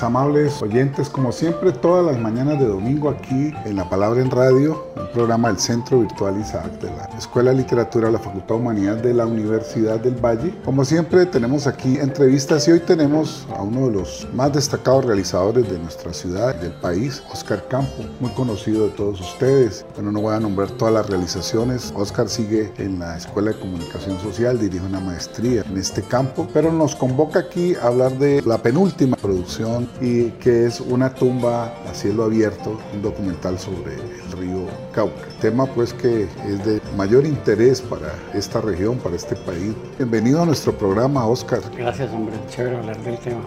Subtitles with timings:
[0.00, 4.86] Amables oyentes, como siempre, todas las mañanas de domingo aquí en La Palabra en Radio,
[4.96, 8.60] un programa del Centro Virtual Isaac de la Escuela de Literatura de la Facultad de
[8.60, 10.54] Humanidad de la Universidad del Valle.
[10.64, 15.68] Como siempre, tenemos aquí entrevistas y hoy tenemos a uno de los más destacados realizadores
[15.68, 19.84] de nuestra ciudad, del país, Oscar Campo, muy conocido de todos ustedes.
[19.96, 21.92] Bueno, no voy a nombrar todas las realizaciones.
[21.96, 26.72] Oscar sigue en la Escuela de Comunicación Social, dirige una maestría en este campo, pero
[26.72, 31.94] nos convoca aquí a hablar de la penúltima producción y que es una tumba a
[31.94, 35.28] cielo abierto, un documental sobre el río Cauca.
[35.40, 39.72] Tema pues que es de mayor interés para esta región, para este país.
[39.98, 41.60] Bienvenido a nuestro programa, Oscar.
[41.76, 42.34] Gracias, hombre.
[42.48, 43.42] Chévere hablar del tema.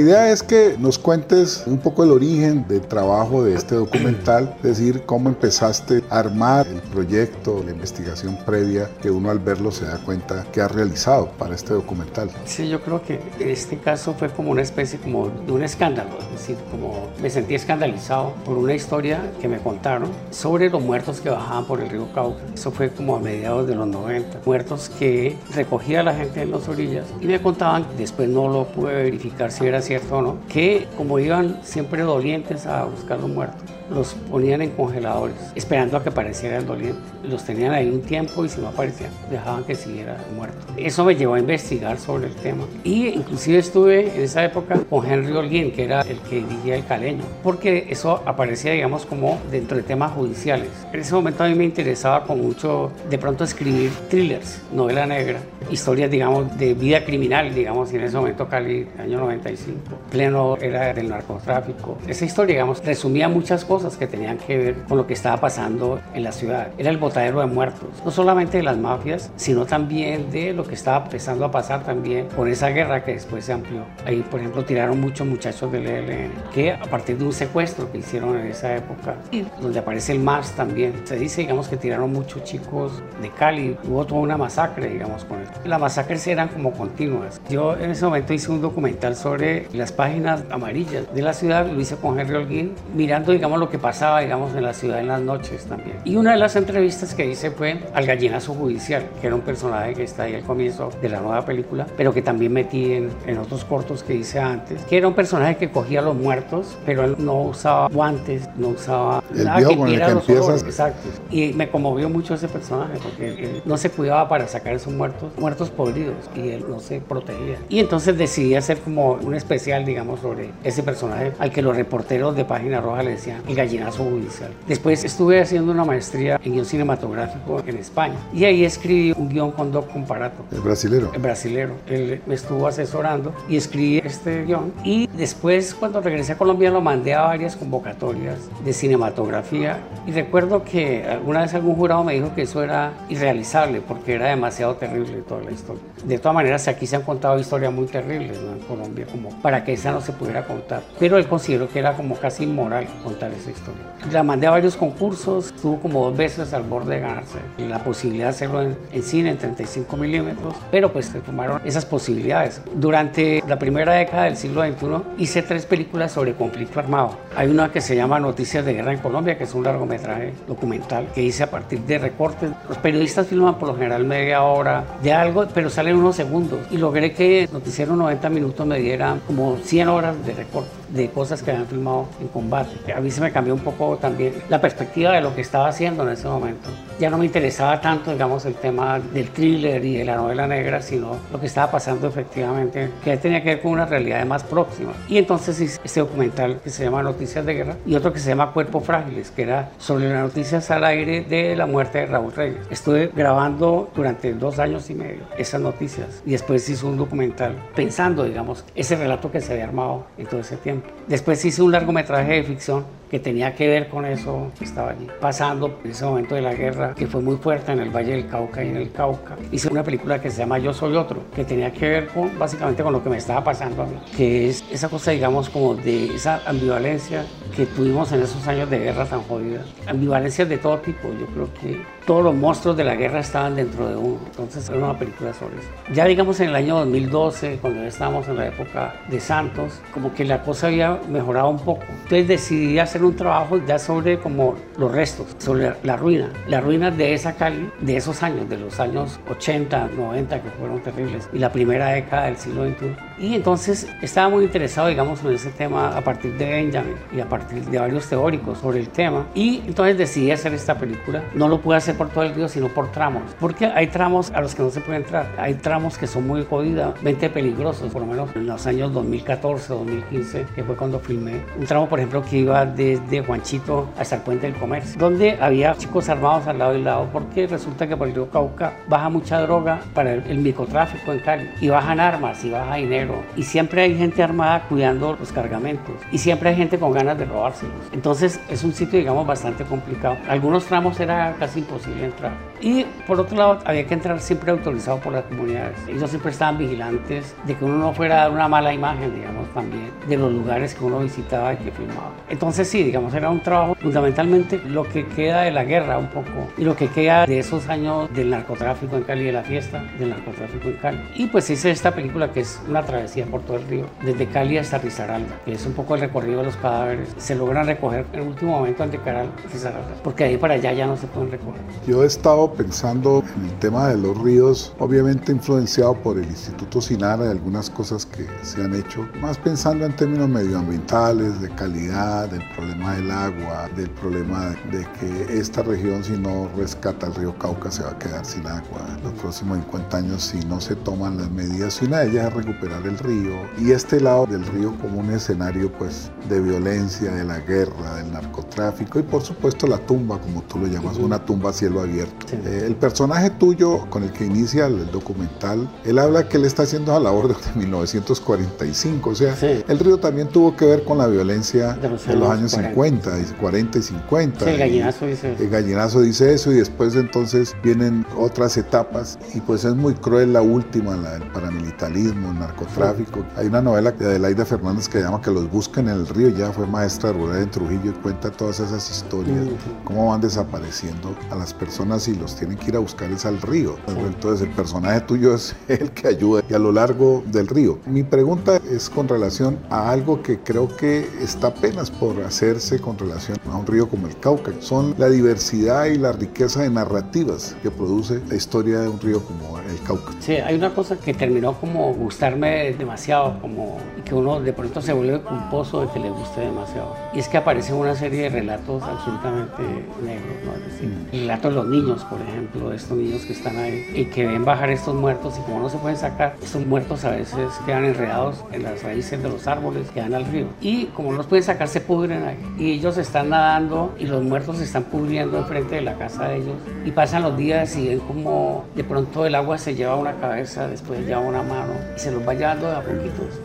[0.00, 4.78] Idea es que nos cuentes un poco el origen del trabajo de este documental, es
[4.78, 9.84] decir, cómo empezaste a armar el proyecto, la investigación previa, que uno al verlo se
[9.84, 12.30] da cuenta que ha realizado para este documental.
[12.44, 16.40] Sí, yo creo que este caso fue como una especie como de un escándalo, es
[16.40, 21.30] decir, como me sentí escandalizado por una historia que me contaron sobre los muertos que
[21.30, 22.40] bajaban por el río Cauca.
[22.54, 26.68] Eso fue como a mediados de los 90, muertos que recogía la gente en las
[26.68, 30.86] orillas y me contaban, después no lo pude verificar si era cierto o no, que
[30.96, 36.10] como iban siempre dolientes a buscar los muertos, los ponían en congeladores, esperando a que
[36.10, 37.00] apareciera el doliente.
[37.22, 40.58] Los tenían ahí un tiempo y si no aparecía, dejaban que siguiera muerto.
[40.76, 42.64] Eso me llevó a investigar sobre el tema.
[42.84, 46.84] Y inclusive estuve en esa época con Henry Holguín, que era el que dirigía el
[46.84, 50.68] caleño, porque eso aparecía, digamos, como dentro de temas judiciales.
[50.92, 55.40] En ese momento a mí me interesaba con mucho, de pronto, escribir thrillers, novela negra,
[55.70, 60.92] historias, digamos, de vida criminal, digamos, y en ese momento Cali, año 95, pleno era
[60.92, 61.98] del narcotráfico.
[62.06, 66.00] Esa historia, digamos, resumía muchas cosas que tenían que ver con lo que estaba pasando
[66.14, 66.68] en la ciudad.
[66.78, 70.74] Era el botadero de muertos, no solamente de las mafias, sino también de lo que
[70.74, 73.84] estaba empezando a pasar también con esa guerra que después se amplió.
[74.04, 77.98] Ahí, por ejemplo, tiraron muchos muchachos del ELN, que a partir de un secuestro que
[77.98, 82.12] hicieron en esa época, y donde aparece el MAS también, se dice, digamos, que tiraron
[82.12, 85.60] muchos chicos de Cali, hubo toda una masacre, digamos, con esto.
[85.64, 87.40] Las masacres eran como continuas.
[87.48, 91.80] Yo en ese momento hice un documental sobre las páginas amarillas de la ciudad, lo
[91.80, 95.20] hice con Henry Holguín, mirando, digamos, lo que pasaba, digamos, en la ciudad en las
[95.20, 95.96] noches también.
[96.04, 99.94] Y una de las entrevistas que hice fue al gallinazo judicial, que era un personaje
[99.94, 103.38] que está ahí al comienzo de la nueva película, pero que también metí en, en
[103.38, 107.04] otros cortos que hice antes, que era un personaje que cogía a los muertos, pero
[107.04, 110.62] él no usaba guantes, no usaba el nada que con el que empiezas.
[110.62, 111.08] Exacto.
[111.30, 115.32] Y me conmovió mucho ese personaje, porque él no se cuidaba para sacar esos muertos,
[115.38, 117.58] muertos podridos, y él no se protegía.
[117.68, 122.36] Y entonces decidí hacer como un especial, digamos, sobre ese personaje, al que los reporteros
[122.36, 124.50] de Página Roja le decían, Gallinazo Judicial.
[124.68, 129.50] Después estuve haciendo una maestría en guion cinematográfico en España y ahí escribí un guion
[129.50, 130.44] con Doc Comparato.
[130.52, 131.10] ¿El brasilero?
[131.12, 131.74] El brasilero.
[131.88, 134.72] Él me estuvo asesorando y escribí este guion.
[134.84, 139.78] Y después, cuando regresé a Colombia, lo mandé a varias convocatorias de cinematografía.
[140.06, 144.28] Y recuerdo que alguna vez algún jurado me dijo que eso era irrealizable porque era
[144.28, 145.82] demasiado terrible toda la historia.
[146.04, 149.72] De todas maneras, aquí se han contado historias muy terribles en Colombia, como para que
[149.72, 150.82] esa no se pudiera contar.
[150.98, 153.82] Pero él consideró que era como casi inmoral contar esa historia.
[154.12, 158.26] La mandé a varios concursos, estuvo como dos veces al borde de ganarse la posibilidad
[158.26, 162.62] de hacerlo en, en cine en 35 milímetros, pero pues se tomaron esas posibilidades.
[162.74, 167.18] Durante la primera década del siglo XXI hice tres películas sobre conflicto armado.
[167.36, 171.08] Hay una que se llama Noticias de Guerra en Colombia, que es un largometraje documental
[171.14, 172.50] que hice a partir de recortes.
[172.68, 176.60] Los periodistas filman por lo general media hora de algo, pero salen unos segundos.
[176.70, 181.42] Y logré que Noticiero 90 Minutos me diera como 100 horas de recorte de cosas
[181.42, 182.92] que habían filmado en combate.
[182.92, 186.02] A mí se me cambió un poco también la perspectiva de lo que estaba haciendo
[186.04, 186.68] en ese momento.
[186.98, 190.82] Ya no me interesaba tanto, digamos, el tema del thriller y de la novela negra,
[190.82, 194.92] sino lo que estaba pasando efectivamente, que tenía que ver con una realidad más próxima.
[195.08, 198.30] Y entonces hice este documental que se llama Noticias de Guerra y otro que se
[198.30, 202.32] llama Cuerpos Frágiles, que era sobre las noticias al aire de la muerte de Raúl
[202.32, 202.66] Reyes.
[202.70, 208.24] Estuve grabando durante dos años y medio esas noticias y después hice un documental pensando,
[208.24, 210.77] digamos, ese relato que se había armado en todo ese tiempo.
[211.06, 215.06] Después hice un largometraje de ficción que tenía que ver con eso que estaba allí
[215.20, 218.28] pasando en ese momento de la guerra que fue muy fuerte en el Valle del
[218.28, 219.36] Cauca y en el Cauca.
[219.50, 222.82] Hice una película que se llama Yo Soy Otro, que tenía que ver con básicamente
[222.82, 226.14] con lo que me estaba pasando a mí, que es esa cosa, digamos, como de
[226.14, 227.24] esa ambivalencia
[227.56, 229.66] que tuvimos en esos años de guerra tan jodidas.
[229.86, 233.86] Ambivalencias de todo tipo, yo creo que todos los monstruos de la guerra estaban dentro
[233.88, 235.68] de uno, entonces era una película sobre eso.
[235.92, 240.14] Ya digamos en el año 2012, cuando ya estábamos en la época de Santos, como
[240.14, 241.84] que la cosa había mejorado un poco.
[241.88, 246.96] Entonces decidí hacer un trabajo ya sobre como los restos, sobre la ruina, las ruinas
[246.96, 251.38] de esa Cali, de esos años, de los años 80, 90, que fueron terribles, y
[251.38, 252.96] la primera década del siglo XXI.
[253.18, 257.28] Y entonces estaba muy interesado, digamos, en ese tema a partir de Benjamin y a
[257.28, 259.26] partir de varios teóricos sobre el tema.
[259.34, 261.22] Y entonces decidí hacer esta película.
[261.34, 264.40] No lo pude hacer por todo el río, sino por tramos, porque hay tramos a
[264.40, 265.26] los que no se puede entrar.
[265.38, 270.46] Hay tramos que son muy jodidamente peligrosos, por lo menos en los años 2014, 2015,
[270.54, 271.42] que fue cuando filmé.
[271.58, 275.76] Un tramo, por ejemplo, que iba desde Juanchito hasta el Puente del Comercio, donde había
[275.76, 279.40] chicos armados al lado y lado, porque resulta que por el río Cauca baja mucha
[279.40, 283.82] droga para el, el microtráfico en Cali, y bajan armas, y baja dinero, y siempre
[283.82, 287.74] hay gente armada cuidando los cargamentos, y siempre hay gente con ganas de robárselos.
[287.92, 290.16] Entonces es un sitio, digamos, bastante complicado.
[290.28, 292.32] Algunos tramos era casi imposible entrar.
[292.60, 295.76] Y por otro lado, había que entrar siempre autorizado por las comunidades.
[295.88, 299.48] Ellos siempre estaban vigilantes de que uno no fuera a dar una mala imagen, digamos,
[299.54, 302.10] también, de los lugares que uno visitaba y que filmaba.
[302.28, 306.48] Entonces sí, digamos, era un trabajo fundamentalmente lo que queda de la guerra un poco
[306.56, 310.10] y lo que queda de esos años del narcotráfico en Cali, de la fiesta del
[310.10, 310.98] narcotráfico en Cali.
[311.14, 314.58] Y pues hice esta película que es una travesía por todo el río, desde Cali
[314.58, 317.08] hasta Risaralda, que es un poco el recorrido de los cadáveres.
[317.18, 320.72] Se logran recoger en el último momento en Caral, Risaralda, porque de ahí para allá
[320.72, 321.60] ya no se pueden recoger.
[321.86, 326.80] Yo he estado pensando en el tema de los ríos, obviamente influenciado por el Instituto
[326.80, 332.28] Sinara de algunas cosas que se han hecho, más pensando en términos medioambientales, de calidad,
[332.28, 337.36] del problema del agua, del problema de que esta región si no rescata el río
[337.38, 340.74] Cauca se va a quedar sin agua en los próximos 50 años si no se
[340.76, 344.44] toman las medidas y una de ellas es recuperar el río y este lado del
[344.46, 349.66] río como un escenario pues de violencia, de la guerra, del narcotráfico y por supuesto
[349.66, 352.26] la tumba como tú lo llamas, una tumba a cielo abierto.
[352.28, 352.36] Sí.
[352.44, 356.64] Eh, el personaje tuyo con el que inicia el documental, él habla que él está
[356.64, 359.64] haciendo a la orden de 1945, o sea, Sí.
[359.66, 362.52] el río también tuvo que ver con la violencia De los de los años años
[362.52, 362.57] 40.
[362.62, 364.44] 50, y 40 y 50.
[364.44, 365.42] Sí, el y- gallinazo dice eso.
[365.42, 370.32] el gallinazo dice eso y después entonces vienen otras etapas y pues es muy cruel
[370.32, 373.24] la última, la del paramilitarismo, el narcotráfico.
[373.36, 376.52] Hay una novela de Adelaida Fernández que llama Que los buscan en el río, ya
[376.52, 379.56] fue maestra rural en Trujillo y cuenta todas esas historias, Ujú.
[379.84, 383.40] cómo van desapareciendo a las personas y los tienen que ir a buscar es al
[383.42, 383.76] río.
[383.88, 387.78] Entonces el personaje tuyo es el que ayuda y a lo largo del río.
[387.86, 392.96] Mi pregunta es con relación a algo que creo que está apenas por hacerse con
[392.96, 394.52] relación a un río como el Cauca.
[394.60, 399.20] Son la diversidad y la riqueza de narrativas que produce la historia de un río
[399.24, 400.12] como el Cauca.
[400.20, 404.92] Sí, hay una cosa que terminó como gustarme demasiado, como que uno de pronto se
[404.92, 406.94] vuelve culposo de que le guste demasiado.
[407.12, 409.62] Y es que aparecen una serie de relatos absolutamente
[410.04, 410.54] negros, ¿no?
[410.54, 413.84] Es decir, la relato de los niños, por ejemplo, de estos niños que están ahí
[413.96, 417.10] y que ven bajar estos muertos y como no se pueden sacar, estos muertos a
[417.10, 420.46] veces quedan enredados en las raíces de los árboles que dan al río.
[420.60, 422.27] Y como no los pueden sacar, se pudren.
[422.58, 426.36] Y ellos están nadando y los muertos se están pudriendo enfrente de la casa de
[426.36, 426.56] ellos.
[426.84, 430.68] Y pasan los días y ven como de pronto el agua se lleva una cabeza,
[430.68, 433.40] después lleva una mano y se los va llevando de a poquitos.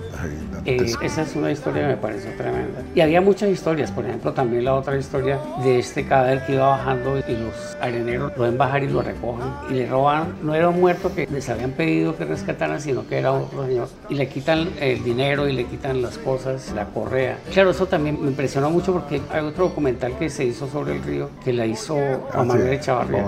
[0.66, 2.82] Eh, esa es una historia que me pareció tremenda.
[2.96, 6.68] Y había muchas historias, por ejemplo, también la otra historia de este cadáver que iba
[6.68, 10.36] bajando y los areneros lo ven bajar y lo recogen y le roban.
[10.42, 13.90] No era un muerto que les habían pedido que rescataran, sino que era otro señor.
[14.10, 17.38] Y le quitan el dinero y le quitan las cosas, la correa.
[17.52, 21.04] Claro, eso también me impresionó mucho porque hay otro documental que se hizo sobre el
[21.04, 23.26] río que la hizo ah, a Manuel Echavarría.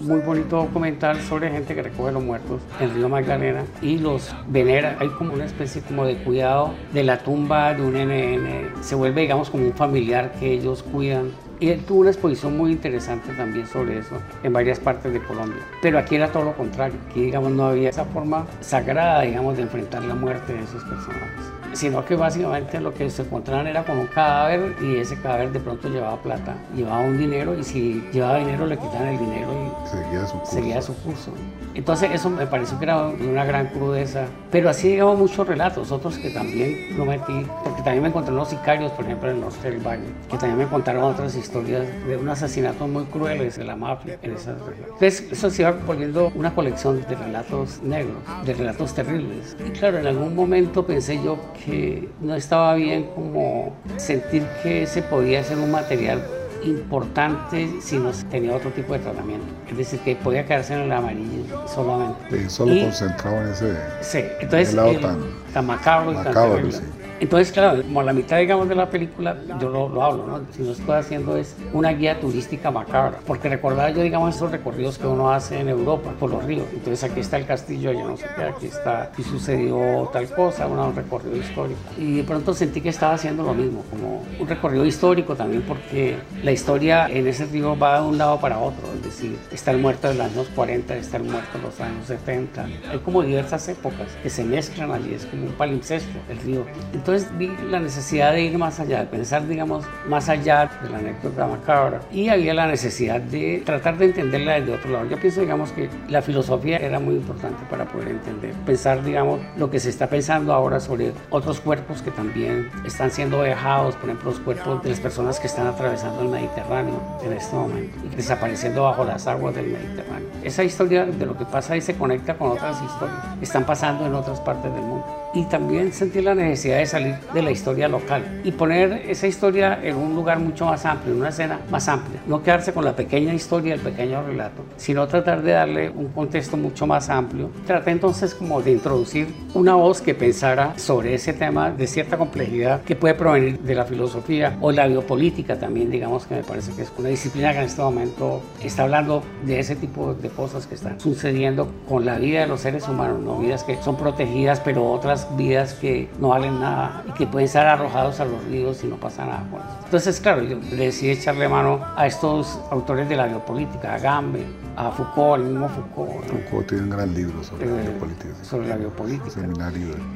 [0.00, 4.34] Muy bonito documental sobre gente que recoge los muertos en el río Magdalena y los
[4.48, 4.96] venera.
[5.00, 6.53] Hay como una especie como de cuidado
[6.92, 8.82] de la tumba de un NN.
[8.82, 11.30] Se vuelve, digamos, como un familiar que ellos cuidan.
[11.60, 15.62] Y él tuvo una exposición muy interesante también sobre eso en varias partes de Colombia.
[15.80, 16.96] Pero aquí era todo lo contrario.
[17.08, 21.63] Aquí, digamos, no había esa forma sagrada, digamos, de enfrentar la muerte de esos personajes
[21.74, 25.60] sino que básicamente lo que se encontraban era con un cadáver y ese cadáver de
[25.60, 29.52] pronto llevaba plata, llevaba un dinero y si llevaba dinero le quitaban el dinero
[29.84, 30.52] y seguía su curso.
[30.52, 31.32] Seguía su curso.
[31.74, 36.16] Entonces eso me pareció que era una gran crudeza, pero así digamos muchos relatos, otros
[36.18, 39.70] que también lo metí, porque también me encontré unos sicarios, por ejemplo, en el norte
[39.70, 43.74] del valle, que también me contaron otras historias de unos asesinatos muy crueles de la
[43.74, 44.92] mafia en esas regiones.
[44.92, 49.56] Entonces eso se iba volviendo una colección de relatos negros, de relatos terribles.
[49.66, 55.02] Y claro, en algún momento pensé yo que no estaba bien como sentir que se
[55.02, 56.22] podía hacer un material
[56.64, 59.46] importante si no tenía otro tipo de tratamiento.
[59.70, 62.42] Es decir, que podía quedarse en el amarillo solamente.
[62.44, 65.20] Y solo concentrado en ese sí, entonces, lado tan,
[65.52, 69.68] tan, macabro y macabro, tan entonces, claro, como la mitad, digamos, de la película, yo
[69.70, 70.40] lo, hablo, ¿no?
[70.52, 74.98] Si lo estoy haciendo es una guía turística macabra, porque recordaba yo, digamos, esos recorridos
[74.98, 76.66] que uno hace en Europa por los ríos.
[76.72, 80.66] Entonces, aquí está el castillo, yo no sé qué, aquí está, aquí sucedió tal cosa,
[80.66, 81.80] un recorrido histórico.
[81.98, 86.16] Y de pronto sentí que estaba haciendo lo mismo, como un recorrido histórico también, porque
[86.42, 89.78] la historia en ese río va de un lado para otro, es decir, está el
[89.78, 92.66] muerto de los años 40, está el muerto de los años 70.
[92.90, 96.64] Hay como diversas épocas que se mezclan allí, es como un palimpsesto el río.
[96.92, 100.98] Entonces vi la necesidad de ir más allá, de pensar, digamos, más allá de la
[100.98, 102.00] anécdota macabra.
[102.12, 105.06] Y había la necesidad de tratar de entenderla desde otro lado.
[105.06, 109.70] Yo pienso, digamos, que la filosofía era muy importante para poder entender, pensar, digamos, lo
[109.70, 114.30] que se está pensando ahora sobre otros cuerpos que también están siendo dejados, por ejemplo,
[114.30, 118.84] los cuerpos de las personas que están atravesando el Mediterráneo en este momento y desapareciendo
[118.84, 120.28] bajo las aguas del Mediterráneo.
[120.42, 124.14] Esa historia de lo que pasa ahí se conecta con otras historias están pasando en
[124.14, 128.40] otras partes del mundo y también sentí la necesidad de salir de la historia local
[128.44, 132.20] y poner esa historia en un lugar mucho más amplio, en una escena más amplia.
[132.26, 136.56] No quedarse con la pequeña historia, el pequeño relato, sino tratar de darle un contexto
[136.56, 137.50] mucho más amplio.
[137.66, 142.82] Traté entonces como de introducir una voz que pensara sobre ese tema de cierta complejidad
[142.82, 146.82] que puede provenir de la filosofía o la biopolítica también, digamos que me parece que
[146.82, 150.74] es una disciplina que en este momento está hablando de ese tipo de cosas que
[150.74, 153.38] están sucediendo con la vida de los seres humanos, ¿no?
[153.38, 157.66] vidas que son protegidas pero otras vidas que no valen nada y que pueden ser
[157.66, 159.78] arrojados a los ríos y no pasa nada con eso.
[159.84, 164.44] Entonces, claro, yo decidí echarle mano a estos autores de la biopolítica, a Gambe,
[164.76, 166.24] a Foucault, al mismo Foucault.
[166.26, 168.34] Foucault tiene un gran libro sobre la eh, biopolítica.
[168.42, 169.40] Sobre la biopolítica.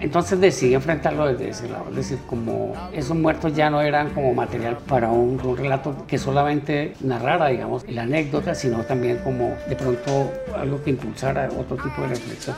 [0.00, 4.34] Entonces decidí enfrentarlo desde ese lado, es decir, como esos muertos ya no eran como
[4.34, 9.76] material para un, un relato que solamente narrara, digamos, la anécdota, sino también como de
[9.76, 12.56] pronto algo que impulsara otro tipo de reflexión.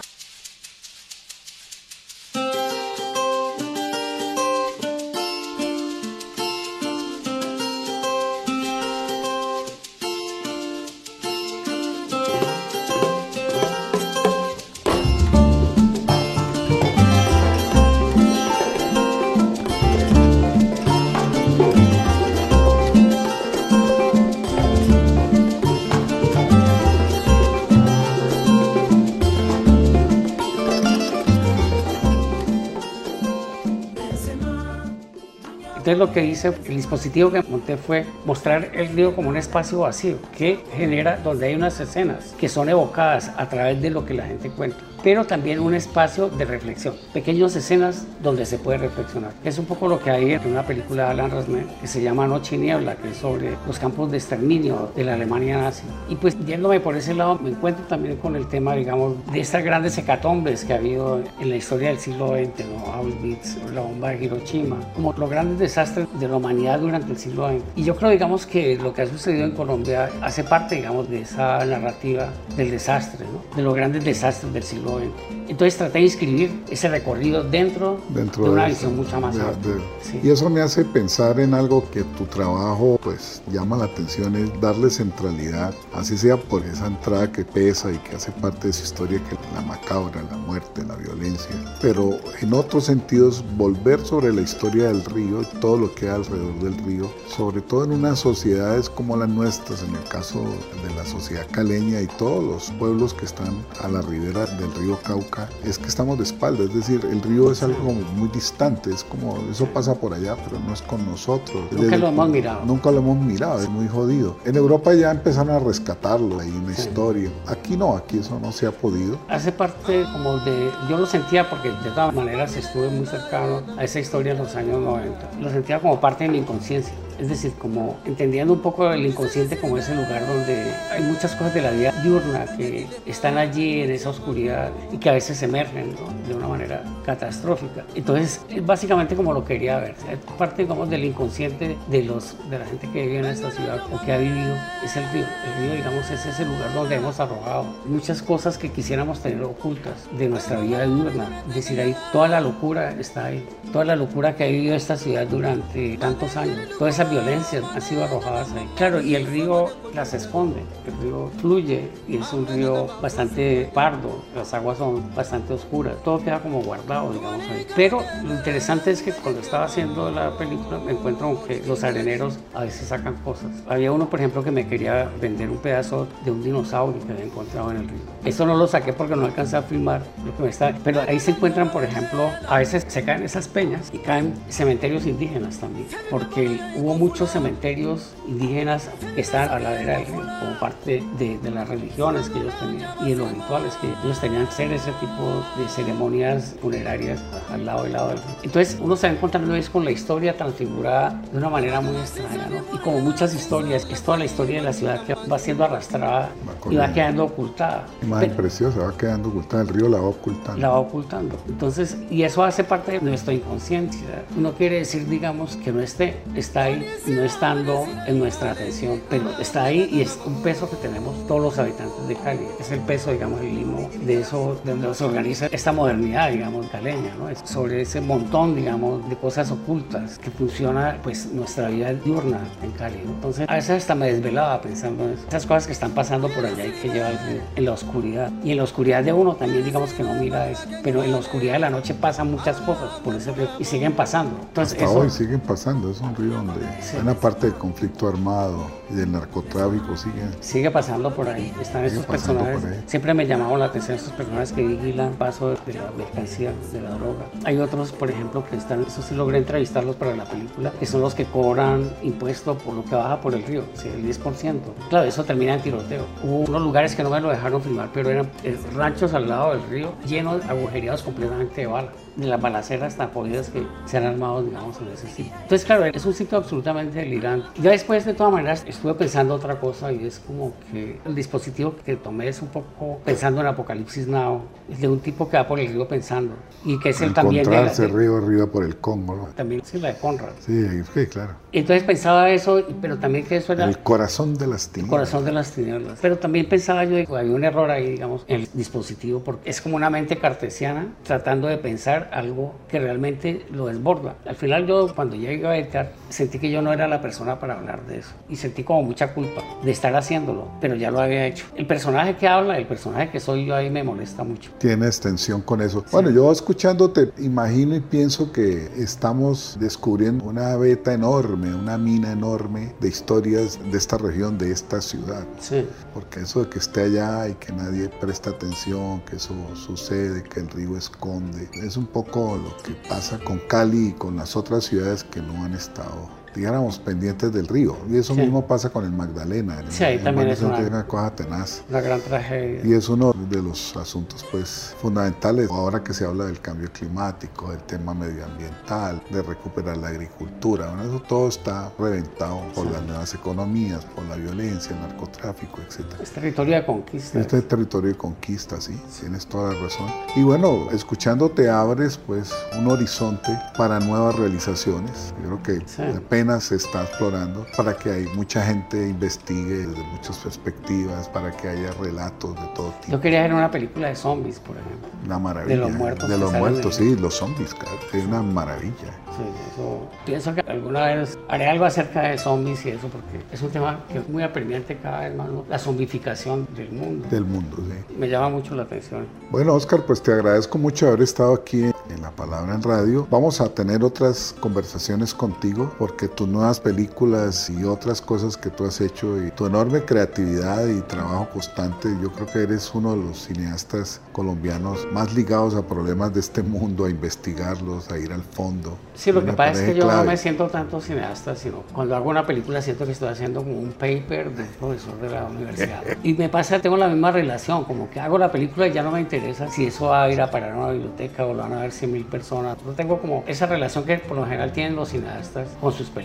[35.87, 40.19] Lo que hice, el dispositivo que monté fue mostrar el río como un espacio vacío
[40.37, 44.25] que genera donde hay unas escenas que son evocadas a través de lo que la
[44.25, 49.33] gente cuenta pero también un espacio de reflexión, pequeñas escenas donde se puede reflexionar.
[49.45, 52.27] Es un poco lo que hay en una película de Alan Rasmussen que se llama
[52.27, 55.85] Noche y Niebla, que es sobre los campos de exterminio de la Alemania nazi.
[56.09, 59.65] Y pues yéndome por ese lado, me encuentro también con el tema, digamos, de estas
[59.65, 62.93] grandes hecatombes que ha habido en la historia del siglo XX, ¿no?
[62.93, 67.19] Auschwitz, la bomba de Hiroshima, como los grandes desastres desastres de la humanidad durante el
[67.19, 67.63] siglo XX.
[67.77, 71.23] Y yo creo, digamos, que lo que ha sucedido en Colombia hace parte, digamos, de
[71.23, 73.57] esa narrativa del desastre, ¿no?
[73.57, 75.40] de los grandes desastres del siglo XX.
[75.51, 79.75] Entonces traté de inscribir ese recorrido dentro, Dentro de una de visión mucho más amplia.
[80.01, 80.21] Sí.
[80.23, 84.49] Y eso me hace pensar en algo que tu trabajo pues llama la atención, es
[84.61, 88.85] darle centralidad, así sea por esa entrada que pesa y que hace parte de su
[88.85, 91.51] historia, que la macabra, la muerte, la violencia,
[91.83, 96.15] pero en otros sentidos volver sobre la historia del río y todo lo que hay
[96.15, 100.45] alrededor del río, sobre todo en unas sociedades como las nuestras, en el caso
[100.87, 104.97] de la sociedad caleña y todos los pueblos que están a la ribera del río
[105.03, 108.93] Cauca, es que estamos de espalda, es decir, el río es algo como muy distante,
[108.93, 111.65] es como eso pasa por allá, pero no es con nosotros.
[111.71, 112.65] Nunca Desde- lo hemos mirado.
[112.65, 114.37] Nunca lo hemos mirado, es muy jodido.
[114.45, 116.83] En Europa ya empezaron a rescatarlo, hay una Sí.
[116.89, 117.31] historia.
[117.47, 119.19] Aquí no, aquí eso no se ha podido.
[119.29, 123.85] Hace parte como de, yo lo sentía porque de todas maneras estuve muy cercano a
[123.85, 125.31] esa historia en los años 90.
[125.41, 126.93] Lo sentía como parte de mi inconsciencia.
[127.21, 131.53] Es decir, como entendiendo un poco el inconsciente como ese lugar donde hay muchas cosas
[131.53, 135.95] de la vida diurna que están allí en esa oscuridad y que a veces emergen
[135.95, 136.27] ¿no?
[136.27, 137.85] de una manera catastrófica.
[137.95, 139.95] Entonces, es básicamente como lo quería ver.
[140.11, 143.81] Es parte, digamos, del inconsciente de, los, de la gente que vive en esta ciudad
[143.93, 145.27] o que ha vivido es el río.
[145.47, 150.09] El río, digamos, es ese lugar donde hemos arrojado muchas cosas que quisiéramos tener ocultas
[150.17, 151.29] de nuestra vida diurna.
[151.51, 153.47] Es decir, ahí toda la locura está ahí.
[153.75, 156.57] Toda la locura que ha vivido esta ciudad durante tantos años.
[156.79, 158.69] Todas esas violencias han sido arrojadas ahí.
[158.77, 160.63] Claro, y el río las esconde.
[160.87, 164.23] El río fluye y es un río bastante pardo.
[164.35, 165.95] Las aguas son bastante oscuras.
[166.05, 167.67] Todo queda como guardado, digamos ahí.
[167.77, 172.39] Pero lo interesante es que cuando estaba haciendo la película me encuentro que los areneros
[172.55, 173.51] a veces sacan cosas.
[173.69, 177.25] Había uno, por ejemplo, que me quería vender un pedazo de un dinosaurio que había
[177.25, 177.99] encontrado en el río.
[178.25, 180.75] Eso no lo saqué porque no alcancé a filmar lo que me está.
[180.85, 185.07] Pero ahí se encuentran, por ejemplo, a veces se caen esas peñas y caen cementerios
[185.07, 185.87] indígenas también.
[186.11, 191.51] Porque hubo muchos cementerios indígenas están a la vera del río, como parte de, de
[191.51, 194.93] las religiones que ellos tenían y de los rituales que ellos tenían que hacer ese
[194.93, 198.37] tipo de ceremonias funerarias al lado y lado del río.
[198.43, 202.47] Entonces uno se va encontrando es con la historia transfigurada de una manera muy extraña,
[202.49, 202.60] ¿no?
[202.73, 206.31] Y como muchas historias, es toda la historia de la ciudad que va siendo arrastrada
[206.49, 207.87] Va y va quedando ocultada.
[208.03, 210.61] Imagen preciosa, va quedando ocultada, el río la va ocultando.
[210.61, 211.37] la va ocultando.
[211.49, 214.25] Entonces, y eso hace parte de nuestra inconsciencia.
[214.37, 219.31] No quiere decir, digamos, que no esté, está ahí, no estando en nuestra atención, pero
[219.39, 222.47] está ahí y es un peso que tenemos todos los habitantes de Cali.
[222.59, 223.59] Es el peso, digamos, el
[224.05, 227.29] de eso, de donde se organiza esta modernidad, digamos, caleña, ¿no?
[227.29, 232.71] Es sobre ese montón, digamos, de cosas ocultas que funciona, pues, nuestra vida diurna en
[232.73, 233.01] Cali.
[233.05, 233.13] ¿no?
[233.13, 235.25] Entonces, a veces hasta me desvelaba pensando en eso.
[235.29, 238.31] Esas cosas que están pasando por allá y que lleva el río en la oscuridad.
[238.45, 240.69] Y en la oscuridad de uno también, digamos que no mira eso.
[240.83, 243.93] Pero en la oscuridad de la noche pasan muchas cosas por ese río y siguen
[243.93, 244.37] pasando.
[244.43, 246.97] Entonces, Hasta eso, hoy siguen pasando, es un río donde Sí.
[246.97, 250.31] buena parte del conflicto armado y del narcotráfico siguen.
[250.41, 251.53] sigue pasando por ahí.
[251.61, 252.83] Están Sigue pasando personajes.
[252.87, 256.91] Siempre me llamaban la atención estos personajes que vigilan paso de la mercancía, de la
[256.91, 257.25] droga.
[257.45, 261.01] Hay otros, por ejemplo, que están, eso sí logré entrevistarlos para la película, que son
[261.01, 264.61] los que cobran impuesto por lo que baja por el río, el 10%.
[264.89, 266.05] Claro, eso termina en tiroteo.
[266.23, 269.51] Hubo unos lugares que no me lo dejaron filmar, pero eran eh, ranchos al lado
[269.53, 271.95] del río, llenos, agujereados completamente de balas.
[272.17, 275.33] De las balaceras tan jodidas que se han armado, digamos, en ese sitio.
[275.43, 277.47] Entonces, claro, es un sitio absolutamente delirante.
[277.63, 281.75] Ya después, de todas maneras, estuve pensando otra cosa y es como que el dispositivo
[281.85, 285.47] que tomé es un poco pensando en Apocalipsis Now, es de un tipo que va
[285.47, 288.47] por el río pensando y que es el también de la- Encontrarse de- río arriba
[288.47, 289.15] por el Congo.
[289.17, 289.27] ¿no?
[289.29, 290.29] también sí, la de Conrad.
[290.41, 291.35] Sí, sí, claro.
[291.53, 294.91] Entonces pensaba eso, pero también que eso era El corazón de las el tinieblas.
[294.91, 295.99] corazón de las tinieblas.
[296.03, 299.61] Pero también pensaba yo que había un error ahí, digamos, en el dispositivo, porque es
[299.61, 304.17] como una mente cartesiana tratando de pensar algo que realmente lo desborda.
[304.27, 307.55] Al final yo, cuando iba a editar, sentí que yo no era la persona para
[307.55, 308.11] hablar de eso.
[308.29, 311.47] Y sentí como mucha culpa de estar haciéndolo, pero ya lo había hecho.
[311.57, 314.51] El personaje que habla, el personaje que soy yo ahí me molesta mucho.
[314.59, 315.85] Tienes tensión con eso.
[315.93, 322.75] Bueno, yo escuchándote, imagino y pienso que estamos descubriendo una beta enorme, una mina enorme
[322.81, 325.27] de historias de esta región, de esta ciudad.
[325.39, 325.67] Sí.
[325.95, 330.41] Porque eso de que esté allá y que nadie presta atención, que eso sucede, que
[330.41, 334.65] el río esconde, es un poco lo que pasa con Cali y con las otras
[334.65, 337.77] ciudades que no han estado dijéramos, pendientes del río.
[337.89, 339.63] Y eso mismo pasa con el Magdalena.
[339.69, 341.63] Sí, ahí también es una, cosa tenaz.
[341.69, 342.61] Una gran tragedia.
[342.65, 347.51] Y es uno de los asuntos pues fundamentales ahora que se habla del cambio climático,
[347.51, 350.69] del tema medioambiental, de recuperar la agricultura.
[350.69, 356.01] Bueno, eso todo está reventado por las nuevas economías, por la violencia, el narcotráfico, etc.
[356.01, 357.21] Es territorio de conquista.
[357.21, 359.91] Este es territorio de conquista, sí, tienes toda la razón.
[360.17, 365.15] Y bueno, escuchándote abres pues un horizonte para nuevas realizaciones.
[365.23, 370.19] Yo creo que apenas se está explorando para que hay mucha gente investigue desde muchas
[370.19, 372.93] perspectivas, para que haya relatos de todo tipo.
[372.93, 374.87] Yo quería ver una película de zombies, por ejemplo.
[375.07, 375.55] Una maravilla.
[375.55, 376.11] De los muertos.
[376.11, 377.79] De los muertos, sí, los zombies, claro.
[377.91, 378.75] Es una maravilla.
[379.17, 379.89] Sí, eso.
[380.05, 383.83] Pienso que alguna vez haré algo acerca de zombies y eso, porque es un tema
[383.91, 387.09] que es muy apremiante cada vez más, la zombificación del mundo.
[387.09, 387.95] Del mundo, sí.
[387.97, 389.07] Me llama mucho la atención.
[389.31, 393.07] Bueno, Oscar, pues te agradezco mucho haber estado aquí en La Palabra en Radio.
[393.11, 398.65] Vamos a tener otras conversaciones contigo, porque tus nuevas películas y otras cosas que tú
[398.65, 403.03] has hecho y tu enorme creatividad y trabajo constante, yo creo que eres uno de
[403.05, 408.23] los cineastas colombianos más ligados a problemas de este mundo, a investigarlos, a ir al
[408.23, 408.77] fondo.
[408.95, 412.11] Sí, lo que pasa es que yo no me siento tanto cineasta, sino cuando hago
[412.11, 415.83] una película siento que estoy haciendo como un paper de un profesor de la universidad.
[416.03, 418.91] y me pasa, tengo la misma relación, como que hago la película y ya no
[418.91, 421.55] me interesa si eso va a ir a parar a una biblioteca o lo van
[421.55, 422.59] a ver 100 mil personas.
[422.65, 426.00] Yo tengo como esa relación que por lo general tienen los cineastas con sus películas.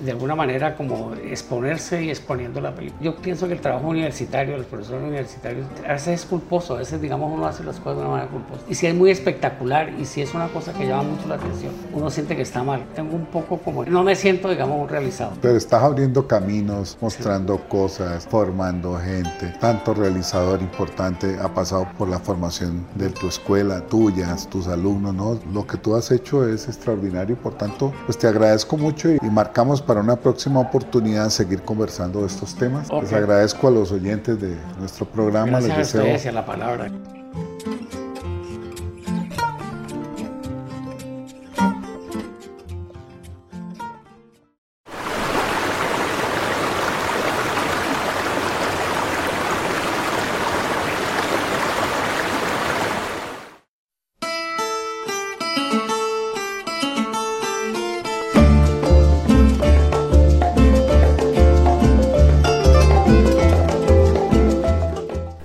[0.00, 3.02] De alguna manera como exponerse y exponiendo la película.
[3.02, 7.00] Yo pienso que el trabajo universitario, los profesores universitarios, a veces es culposo, a veces
[7.00, 8.62] digamos uno hace las cosas de una manera culposa.
[8.68, 11.72] Y si es muy espectacular y si es una cosa que llama mucho la atención,
[11.92, 12.84] uno siente que está mal.
[12.94, 15.32] Tengo un poco como, no me siento digamos realizado.
[15.40, 19.54] Pero estás abriendo caminos, mostrando cosas, formando gente.
[19.60, 25.38] Tanto realizador importante ha pasado por la formación de tu escuela, tuyas, tus alumnos, ¿no?
[25.52, 29.82] Lo que tú has hecho es extraordinario, por tanto, pues te agradezco mucho y, marcamos
[29.82, 32.88] para una próxima oportunidad seguir conversando de estos temas.
[32.90, 35.60] Les agradezco a los oyentes de nuestro programa.
[35.60, 36.30] Gracias Les deseo...
[36.30, 36.90] a la palabra.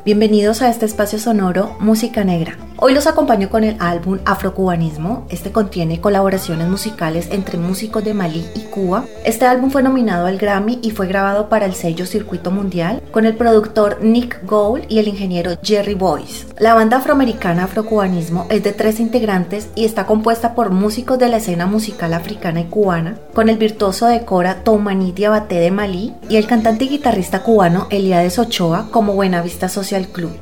[0.08, 2.58] Bienvenidos a este espacio sonoro Música Negra.
[2.79, 5.25] Hoy los acompaño con el álbum Afrocubanismo.
[5.29, 9.03] Este contiene colaboraciones musicales entre músicos de Malí y Cuba.
[9.25, 13.25] Este álbum fue nominado al Grammy y fue grabado para el sello Circuito Mundial con
[13.25, 16.45] el productor Nick Gould y el ingeniero Jerry Boyce.
[16.59, 21.37] La banda afroamericana Afrocubanismo es de tres integrantes y está compuesta por músicos de la
[21.37, 26.35] escena musical africana y cubana, con el virtuoso de cora Toumani Diabaté de Malí y
[26.35, 30.37] el cantante y guitarrista cubano Eliades Ochoa como Buenavista Social Club.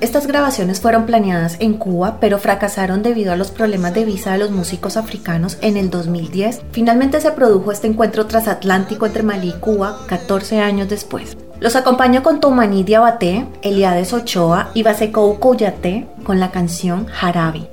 [0.00, 4.38] Estas grabaciones fueron planeadas en Cuba, pero fracasaron debido a los problemas de visa de
[4.38, 6.62] los músicos africanos en el 2010.
[6.72, 11.36] Finalmente se produjo este encuentro transatlántico entre Malí y Cuba 14 años después.
[11.60, 17.68] Los acompaño con Tomani Diabaté, Eliades Ochoa y Basekou Kouyate con la canción Harabi.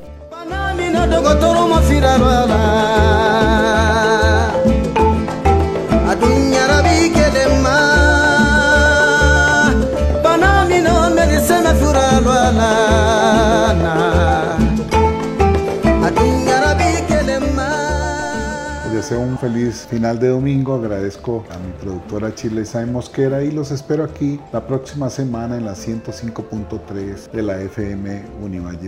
[19.16, 20.76] Un feliz final de domingo.
[20.76, 25.66] Agradezco a mi productora Chile Sain Mosquera y los espero aquí la próxima semana en
[25.66, 28.88] la 105.3 de la FM Univalle